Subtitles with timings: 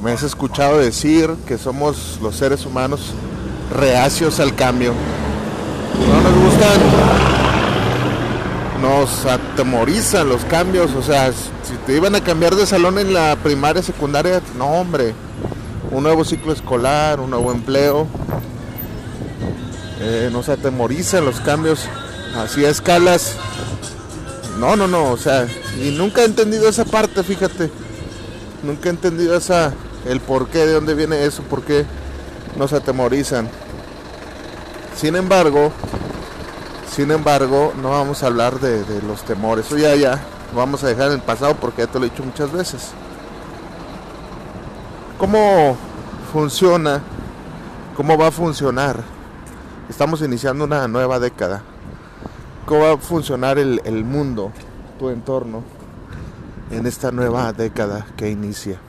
[0.00, 3.12] me has escuchado decir que somos los seres humanos
[3.76, 4.92] reacios al cambio?
[5.98, 6.80] No nos gustan,
[8.80, 13.36] nos atemorizan los cambios, o sea, si te iban a cambiar de salón en la
[13.42, 15.14] primaria, secundaria, no hombre,
[15.90, 18.06] un nuevo ciclo escolar, un nuevo empleo,
[20.00, 21.86] eh, nos atemorizan los cambios
[22.36, 23.34] así a escalas.
[24.60, 25.46] No, no, no, o sea,
[25.82, 27.70] y nunca he entendido esa parte, fíjate.
[28.62, 29.72] Nunca he entendido esa,
[30.06, 31.84] el por qué, de dónde viene eso, por qué
[32.56, 33.48] nos atemorizan.
[34.96, 35.72] Sin embargo,
[36.90, 39.66] sin embargo, no vamos a hablar de, los temores.
[39.66, 40.20] Eso ya, ya,
[40.52, 42.90] lo vamos a dejar en el pasado porque ya te lo he dicho muchas veces.
[45.18, 45.76] ¿Cómo
[46.32, 47.02] funciona?
[47.96, 49.02] ¿Cómo va a funcionar?
[49.88, 51.62] Estamos iniciando una nueva década.
[52.66, 54.52] ¿Cómo va a funcionar el mundo,
[54.98, 55.62] tu entorno,
[56.70, 58.80] en esta nueva década que inicia?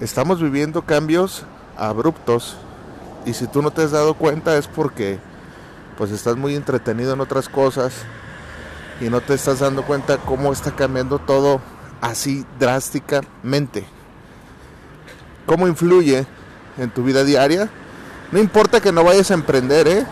[0.00, 1.44] Estamos viviendo cambios
[1.76, 2.56] abruptos
[3.26, 5.18] y si tú no te has dado cuenta es porque
[5.98, 7.92] pues estás muy entretenido en otras cosas
[9.02, 11.60] y no te estás dando cuenta cómo está cambiando todo
[12.00, 13.84] así drásticamente.
[15.44, 16.26] ¿Cómo influye
[16.78, 17.68] en tu vida diaria?
[18.32, 20.06] No importa que no vayas a emprender, ¿eh?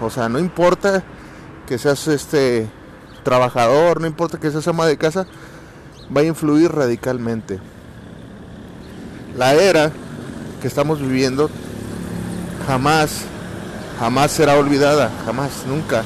[0.00, 1.04] O sea, no importa
[1.68, 2.68] que seas este
[3.22, 5.24] trabajador, no importa que seas ama de casa,
[6.14, 7.60] va a influir radicalmente.
[9.40, 9.90] La era
[10.60, 11.48] que estamos viviendo
[12.66, 13.22] jamás,
[13.98, 16.02] jamás será olvidada, jamás, nunca.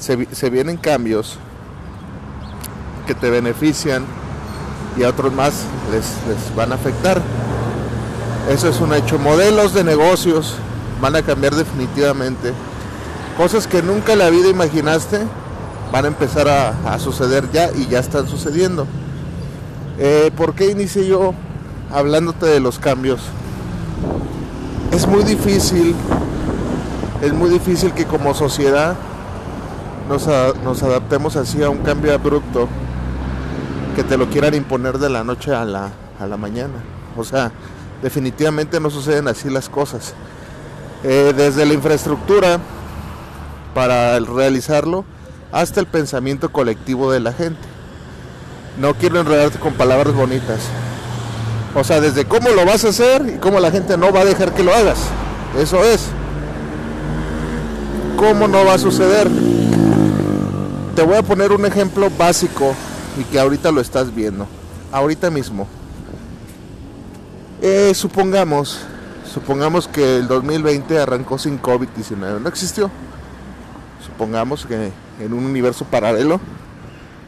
[0.00, 1.38] Se, vienen cambios
[3.06, 4.04] que te benefician
[4.96, 5.62] y a otros más
[5.92, 7.22] les, les van a afectar.
[8.50, 9.20] Eso es un hecho.
[9.20, 10.56] Modelos de negocios
[11.00, 12.52] van a cambiar definitivamente.
[13.36, 15.20] Cosas que nunca en la vida imaginaste
[15.92, 18.88] van a empezar a, a suceder ya y ya están sucediendo.
[19.98, 21.34] Eh, ¿Por qué inicié yo
[21.92, 23.20] hablándote de los cambios?
[24.92, 25.94] Es muy difícil,
[27.22, 28.96] es muy difícil que como sociedad
[30.08, 30.28] nos,
[30.62, 32.68] nos adaptemos así a un cambio abrupto
[33.94, 36.74] que te lo quieran imponer de la noche a la, a la mañana.
[37.16, 37.52] O sea,
[38.02, 40.14] definitivamente no suceden así las cosas.
[41.04, 42.58] Eh, desde la infraestructura
[43.74, 45.04] para realizarlo
[45.52, 47.73] hasta el pensamiento colectivo de la gente.
[48.78, 50.60] No quiero enredarte con palabras bonitas.
[51.74, 54.24] O sea, desde cómo lo vas a hacer y cómo la gente no va a
[54.24, 54.98] dejar que lo hagas.
[55.58, 56.06] Eso es.
[58.16, 59.28] ¿Cómo no va a suceder?
[60.96, 62.74] Te voy a poner un ejemplo básico
[63.18, 64.46] y que ahorita lo estás viendo.
[64.92, 65.66] Ahorita mismo.
[67.62, 68.80] Eh, supongamos,
[69.32, 72.40] supongamos que el 2020 arrancó sin COVID-19.
[72.40, 72.90] No existió.
[74.04, 76.40] Supongamos que en un universo paralelo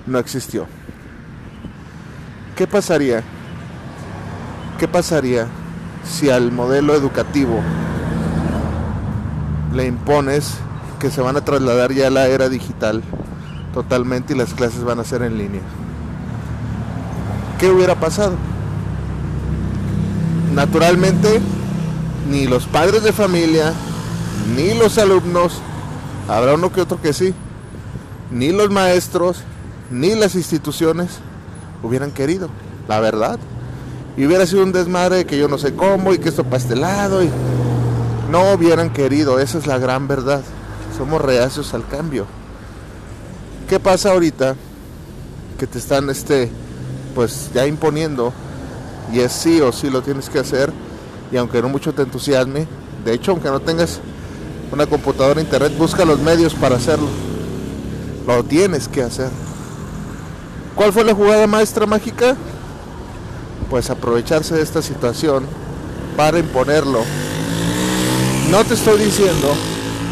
[0.07, 0.67] no existió.
[2.57, 3.23] ¿Qué pasaría?
[4.79, 5.47] ¿Qué pasaría
[6.11, 7.61] si al modelo educativo
[9.75, 10.55] le impones
[10.99, 13.03] que se van a trasladar ya a la era digital
[13.75, 15.61] totalmente y las clases van a ser en línea?
[17.59, 18.37] ¿Qué hubiera pasado?
[20.55, 21.43] Naturalmente,
[22.31, 23.75] ni los padres de familia,
[24.57, 25.61] ni los alumnos,
[26.27, 27.35] habrá uno que otro que sí,
[28.31, 29.43] ni los maestros,
[29.91, 31.21] ni las instituciones
[31.87, 32.49] hubieran querido,
[32.89, 33.39] la verdad.
[34.17, 36.77] Y hubiera sido un desmadre que yo no sé cómo y que esto para este
[36.77, 37.31] lado y
[38.31, 40.43] no hubieran querido, esa es la gran verdad.
[40.97, 42.27] Somos reacios al cambio.
[43.69, 44.57] ¿Qué pasa ahorita?
[45.59, 46.51] Que te están este
[47.15, 48.33] pues ya imponiendo
[49.13, 50.73] y es sí o sí lo tienes que hacer
[51.33, 52.67] y aunque no mucho te entusiasme,
[53.05, 54.01] de hecho aunque no tengas
[54.73, 57.09] una computadora internet, busca los medios para hacerlo.
[58.27, 59.31] Lo tienes que hacer.
[60.77, 62.37] ¿Cuál fue la jugada maestra mágica?
[63.69, 65.45] Pues aprovecharse de esta situación
[66.17, 67.01] para imponerlo.
[68.51, 69.53] No te estoy diciendo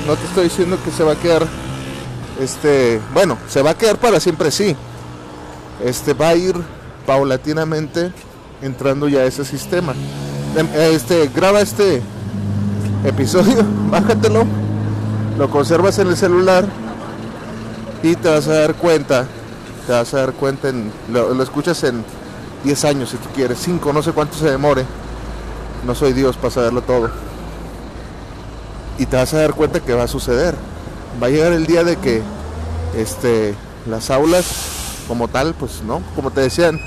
[0.06, 1.46] no te estoy diciendo que se va a quedar,
[2.40, 4.76] este, bueno, se va a quedar para siempre, sí.
[5.82, 6.54] Este va a ir
[7.06, 8.12] paulatinamente
[8.62, 9.94] entrando ya a ese sistema.
[10.56, 12.02] Em, este, graba este
[13.04, 14.44] episodio, bájatelo,
[15.38, 16.66] lo conservas en el celular
[18.02, 19.26] y te vas a dar cuenta,
[19.86, 22.04] te vas a dar cuenta, en, lo, escuchas en
[22.64, 24.84] 10 años si tú quieres, 5, no sé cuánto se demore.
[25.86, 27.10] No soy Dios para saberlo todo.
[28.98, 30.54] Y te vas a dar cuenta que va a suceder.
[31.22, 32.22] Va a llegar el día de que
[32.96, 33.54] este,
[33.86, 34.46] las aulas
[35.06, 36.80] como tal, pues no, como te decían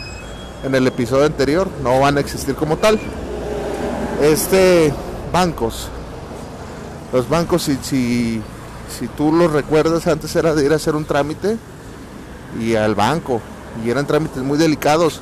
[0.63, 2.99] en el episodio anterior, no van a existir como tal.
[4.21, 4.91] Este,
[5.31, 5.89] bancos.
[7.13, 8.41] Los bancos, si, si,
[8.97, 11.57] si tú los recuerdas, antes era de ir a hacer un trámite
[12.59, 13.41] y al banco.
[13.85, 15.21] Y eran trámites muy delicados.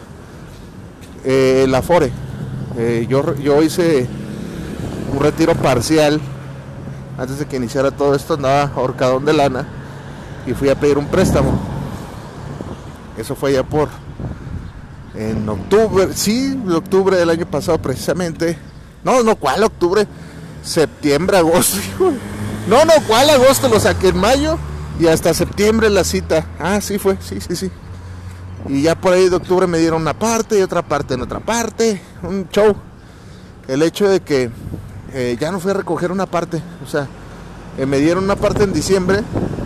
[1.24, 2.12] Eh, la FORE.
[2.78, 4.08] Eh, yo, yo hice
[5.14, 6.22] un retiro parcial
[7.18, 9.66] antes de que iniciara todo esto, andaba ahorcadón de lana
[10.46, 11.52] y fui a pedir un préstamo.
[13.18, 13.88] Eso fue ya por
[15.14, 18.58] en octubre, sí, octubre del año pasado precisamente.
[19.04, 20.08] No, no, ¿cuál octubre?
[20.64, 21.78] Septiembre, agosto.
[22.68, 23.70] No, no, ¿cuál agosto?
[23.70, 24.58] Lo saqué en mayo
[25.00, 26.46] y hasta septiembre la cita.
[26.60, 27.72] Ah, sí fue, sí, sí, sí.
[28.68, 31.40] Y ya por ahí de octubre me dieron una parte y otra parte en otra
[31.40, 32.02] parte.
[32.24, 32.76] Un show.
[33.68, 34.50] El hecho de que
[35.14, 36.62] eh, ya no fui a recoger una parte.
[36.84, 37.08] O sea,
[37.78, 39.22] eh, me dieron una parte en diciembre.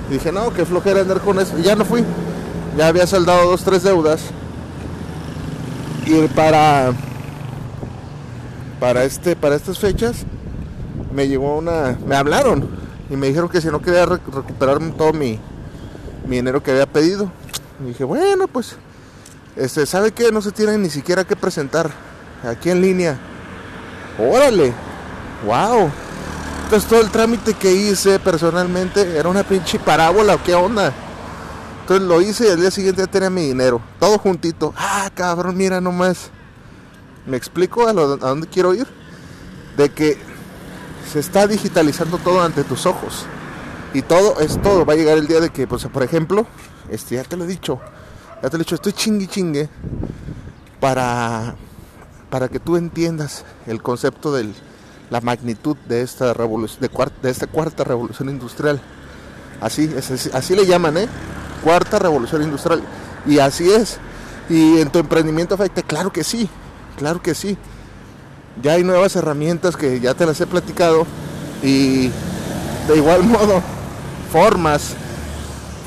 [0.10, 1.58] Dije, no, qué flojera andar con eso.
[1.58, 2.04] Y ya no fui.
[2.78, 4.22] Ya había saldado dos, tres deudas.
[6.06, 6.92] Y para.
[8.80, 10.26] Para este, para estas fechas.
[11.14, 11.98] Me llegó una.
[12.06, 12.89] Me hablaron.
[13.10, 15.40] Y me dijeron que si no quería re- recuperar todo mi,
[16.28, 17.32] mi dinero que había pedido.
[17.84, 18.76] Y dije, bueno, pues.
[19.56, 20.32] Este, ¿sabe qué?
[20.32, 21.90] No se tiene ni siquiera que presentar.
[22.44, 23.18] Aquí en línea.
[24.20, 24.74] Órale.
[25.46, 25.90] Wow.
[26.66, 30.94] Entonces todo el trámite que hice personalmente era una pinche parábola, ¿qué onda?
[31.82, 33.82] Entonces lo hice y al día siguiente ya tenía mi dinero.
[34.00, 34.72] Todo juntito.
[34.78, 36.30] Ah, cabrón, mira nomás.
[37.26, 38.86] ¿Me explico a dónde quiero ir?
[39.78, 40.18] De que
[41.12, 43.26] se está digitalizando todo ante tus ojos.
[43.94, 44.86] Y todo es todo.
[44.86, 46.46] Va a llegar el día de que, pues, por ejemplo,
[46.90, 47.80] este, ya te lo he dicho.
[48.42, 49.70] Ya te lo he dicho, estoy chingue chingue
[50.80, 51.56] para,
[52.30, 54.54] para que tú entiendas el concepto de
[55.10, 58.80] la magnitud de esta revolución, de, cuar- de esta cuarta revolución industrial.
[59.62, 61.08] Así, es, así le llaman, ¿eh?
[61.64, 62.82] Cuarta revolución industrial.
[63.26, 63.98] Y así es.
[64.50, 66.50] Y en tu emprendimiento afecta, claro que sí,
[66.98, 67.58] claro que sí.
[68.62, 71.06] Ya hay nuevas herramientas que ya te las he platicado
[71.63, 72.10] y
[72.88, 73.62] de igual modo
[74.31, 74.94] formas,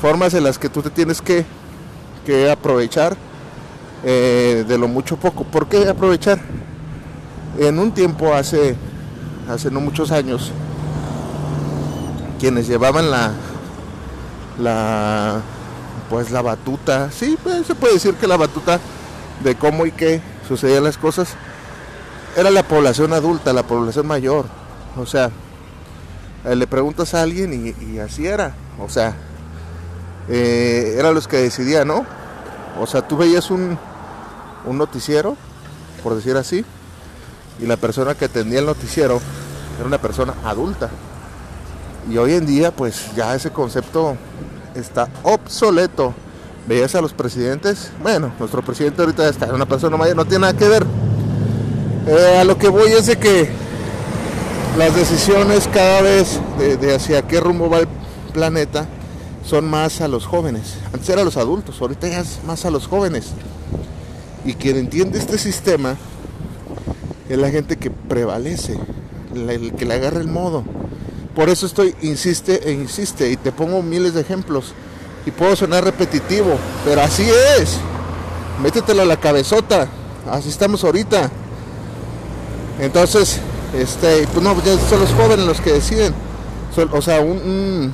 [0.01, 1.45] formas en las que tú te tienes que,
[2.25, 3.15] que aprovechar
[4.03, 5.43] eh, de lo mucho poco.
[5.43, 6.39] ¿Por qué aprovechar?
[7.59, 8.75] En un tiempo hace,
[9.47, 10.51] hace no muchos años,
[12.39, 13.31] quienes llevaban la,
[14.59, 15.41] la,
[16.09, 18.79] pues la batuta, sí, pues, se puede decir que la batuta
[19.43, 21.35] de cómo y qué sucedían las cosas,
[22.35, 24.45] era la población adulta, la población mayor.
[24.97, 25.31] O sea,
[26.45, 28.55] eh, le preguntas a alguien y, así era.
[28.79, 29.15] O sea,
[30.29, 32.05] eh, eran los que decidían, ¿no?
[32.79, 33.77] O sea, tú veías un,
[34.65, 35.37] un noticiero,
[36.01, 36.65] por decir así,
[37.59, 39.21] y la persona que atendía el noticiero
[39.77, 40.89] era una persona adulta.
[42.09, 44.17] Y hoy en día, pues ya ese concepto
[44.75, 46.13] está obsoleto.
[46.67, 50.57] Veías a los presidentes, bueno, nuestro presidente ahorita está una persona mayor, no tiene nada
[50.57, 50.85] que ver.
[52.05, 53.49] Eh, a lo que voy es de que
[54.77, 57.87] las decisiones cada vez de, hacia qué rumbo va el
[58.33, 58.87] planeta
[59.45, 60.75] son más a los jóvenes.
[60.91, 63.27] Antes eran los adultos, ahorita ya es más a los jóvenes.
[64.43, 65.95] Y quien entiende este sistema
[67.29, 68.77] es la gente que prevalece,
[69.33, 70.63] el que le agarra el modo.
[71.35, 74.73] Por eso estoy, insiste e insiste, y te pongo miles de ejemplos.
[75.25, 77.25] Y puedo sonar repetitivo, pero así
[77.57, 77.77] es.
[78.61, 79.87] Métetelo a la cabezota.
[80.29, 81.31] Así estamos ahorita.
[82.79, 83.39] Entonces,
[83.77, 86.13] este, pues no, ya son los jóvenes los que deciden.
[86.91, 87.93] O sea, un,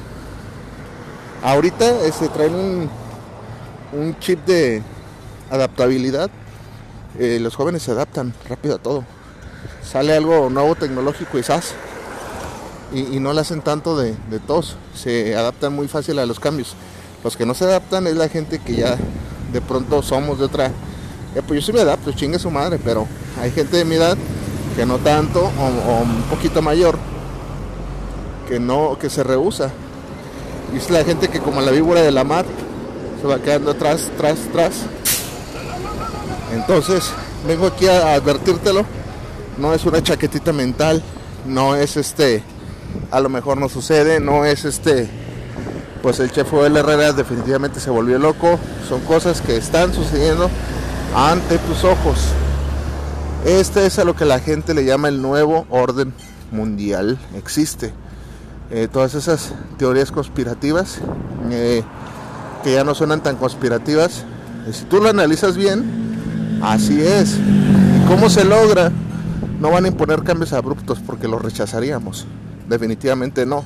[1.44, 2.90] ahorita este, traen un,
[3.92, 4.82] un chip de
[5.50, 6.30] adaptabilidad.
[7.18, 9.04] Eh, los jóvenes se adaptan rápido a todo.
[9.84, 11.74] Sale algo nuevo tecnológico y ¡zas!
[12.94, 16.40] y, y no le hacen tanto de, de tos, se adaptan muy fácil a los
[16.40, 16.76] cambios.
[17.24, 18.98] Los que no se adaptan es la gente que ya
[19.52, 20.68] de pronto somos de otra.
[20.68, 23.08] eh, pues yo sí me adapto, chingue su madre, pero
[23.42, 24.18] hay gente de mi edad
[24.76, 26.98] que no tanto o, un poquito mayor
[28.48, 29.72] que no, que se rehúsa.
[30.74, 32.46] Y es la gente que como la víbora de la mar
[33.22, 34.74] se va quedando atrás, atrás, atrás.
[36.54, 37.12] Entonces,
[37.48, 38.86] vengo aquí a advertírtelo.
[39.58, 41.04] No es una chaquetita mental,
[41.46, 42.44] no es este
[43.12, 45.10] a lo mejor no sucede, no es este,
[46.02, 50.50] pues el chef Joel Herrera definitivamente se volvió loco, son cosas que están sucediendo
[51.16, 52.20] ante tus ojos.
[53.46, 56.14] Este es a lo que la gente le llama el nuevo orden
[56.52, 57.94] mundial, existe.
[58.70, 61.00] Eh, todas esas teorías conspirativas
[61.50, 61.82] eh,
[62.64, 64.26] que ya no suenan tan conspirativas,
[64.74, 67.38] si tú lo analizas bien, así es.
[67.38, 68.92] ¿Y cómo se logra?
[69.62, 72.28] No van a imponer cambios abruptos porque los rechazaríamos.
[72.68, 73.64] Definitivamente no.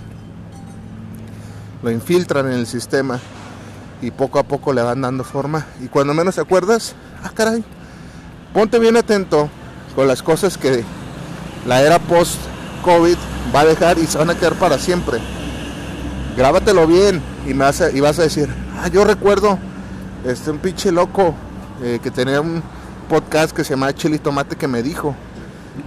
[1.82, 3.20] Lo infiltran en el sistema
[4.04, 5.66] y poco a poco le van dando forma.
[5.84, 7.64] Y cuando menos te acuerdas, ah caray,
[8.54, 9.50] ponte bien atento
[9.96, 10.84] con las cosas que
[11.66, 13.18] la era post-COVID
[13.54, 15.20] va a dejar y se van a quedar para siempre.
[16.36, 18.50] Grábatelo bien y, me vas a, vas a decir,
[18.82, 19.60] ah, yo recuerdo
[20.26, 21.36] este, un pinche loco
[21.82, 22.64] eh, que tenía un
[23.10, 25.16] podcast que se llama Chili Tomate que me dijo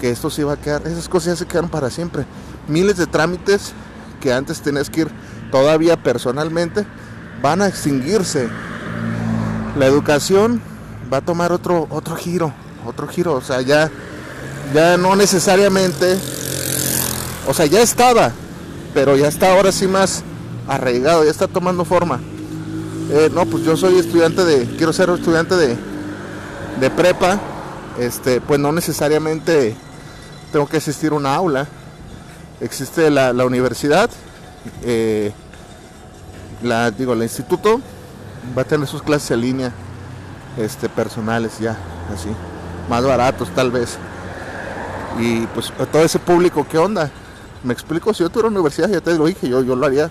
[0.00, 2.24] que esto se iba a quedar, esas cosas ya se quedaron para siempre.
[2.68, 3.72] Miles de trámites
[4.20, 5.08] que antes tenías que ir
[5.50, 6.86] todavía personalmente
[7.42, 8.48] van a extinguirse.
[9.78, 10.60] La educación
[11.12, 12.52] va a tomar otro, otro giro,
[12.86, 13.90] otro giro, o sea, ya,
[14.74, 16.18] ya no necesariamente,
[17.46, 18.32] o sea, ya estaba,
[18.94, 20.22] pero ya está ahora sí más
[20.68, 22.20] arraigado, ya está tomando forma.
[23.10, 25.76] Eh, no, pues yo soy estudiante de, quiero ser estudiante de,
[26.80, 27.38] de prepa,
[27.98, 29.76] este, pues no necesariamente
[30.52, 31.68] tengo que asistir a una aula.
[32.60, 34.10] Existe la, la universidad,
[34.82, 35.32] eh,
[36.62, 37.80] la, digo, el instituto
[38.56, 39.72] va a tener sus clases en línea,
[40.56, 41.76] este, personales ya,
[42.14, 42.28] así,
[42.88, 43.96] más baratos tal vez.
[45.18, 47.10] Y pues todo ese público, ¿qué onda?
[47.62, 50.10] Me explico, si yo tuviera universidad, ya te lo dije, yo, yo lo haría.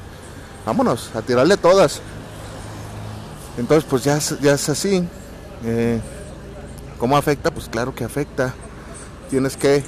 [0.66, 2.02] Vámonos, a tirarle todas.
[3.58, 5.08] Entonces, pues ya, ya es así.
[5.64, 6.02] Eh,
[7.00, 7.52] ¿Cómo afecta?
[7.52, 8.54] Pues claro que afecta.
[9.30, 9.84] Tienes que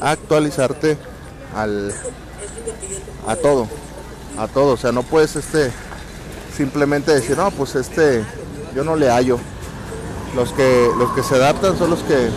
[0.00, 0.96] actualizarte
[1.54, 1.92] al
[3.26, 3.68] a todo,
[4.36, 5.70] a todo, o sea, no puedes este
[6.56, 8.24] simplemente decir, "No, pues este
[8.74, 9.38] yo no le hallo."
[10.34, 12.30] Los que los que se adaptan son los que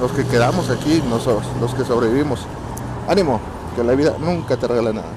[0.00, 2.40] los que quedamos aquí, nosotros, los que sobrevivimos.
[3.08, 3.40] Ánimo,
[3.74, 5.08] que la vida nunca te regala nada.